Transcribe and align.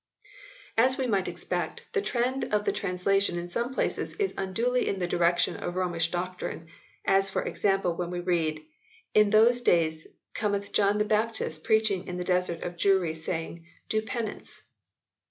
As 0.79 0.97
we 0.97 1.05
might 1.05 1.27
expect, 1.27 1.83
the 1.93 2.01
trend 2.01 2.45
of 2.45 2.65
the 2.65 2.71
translation 2.71 3.37
in 3.37 3.51
some 3.51 3.71
places 3.71 4.15
is 4.15 4.33
unduly 4.35 4.87
in 4.87 4.97
the 4.97 5.05
direction 5.07 5.55
of 5.57 5.75
Romish 5.75 6.09
doctrine, 6.09 6.69
as, 7.05 7.29
for 7.29 7.43
example, 7.43 7.93
when 7.95 8.09
we 8.09 8.19
read:" 8.19 8.65
In 9.13 9.29
those 9.29 9.61
dayes 9.61 10.07
cometh 10.33 10.71
John 10.71 10.97
the 10.97 11.05
Baptist 11.05 11.63
preaching 11.63 12.07
in 12.07 12.17
the 12.17 12.23
desert 12.23 12.63
of 12.63 12.77
Jewrie, 12.77 13.13
saying, 13.13 13.67
Doe 13.89 14.01
penance." 14.01 14.63